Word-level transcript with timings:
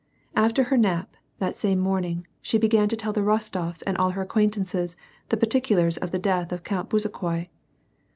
After 0.35 0.63
her 0.63 0.77
nap, 0.79 1.15
that 1.37 1.55
same 1.55 1.77
morning, 1.77 2.25
she 2.41 2.57
began 2.57 2.89
to 2.89 2.95
tell 2.95 3.13
the 3.13 3.21
Eos 3.23 3.51
tofs 3.51 3.83
and 3.85 3.95
all 3.97 4.09
her 4.17 4.23
acquaintances 4.23 4.97
the 5.29 5.37
particulars 5.37 5.97
of 5.97 6.09
the 6.09 6.17
death 6.17 6.51
of 6.51 6.63
Count 6.63 6.89
Bezukhoi. 6.89 7.49